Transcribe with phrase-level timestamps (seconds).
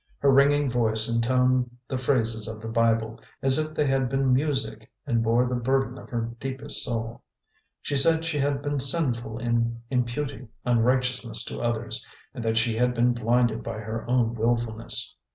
[0.17, 4.89] Her ringing voice intoned the phrases of the Bible as if they had been music
[5.05, 7.21] and bore the burden of her deepest soul.
[7.83, 12.03] She said she had been sinful in imputing unrighteousness to others,
[12.33, 15.15] and that she had been blinded by her own wilfulness.